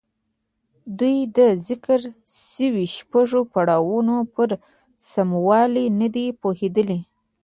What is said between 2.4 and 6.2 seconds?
شويو شپږو پړاوونو پر سموالي نه